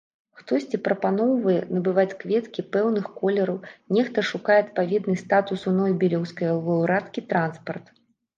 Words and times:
Хтосьці 0.37 0.77
прапаноўвае 0.85 1.57
набываць 1.75 2.17
кветкі 2.23 2.65
пэўных 2.77 3.05
колераў, 3.19 3.59
нехта 3.99 4.25
шукае 4.31 4.57
адпаведны 4.65 5.15
статусу 5.23 5.67
нобелеўскай 5.79 6.49
лаўрэаткі 6.67 7.19
транспарт. 7.37 7.85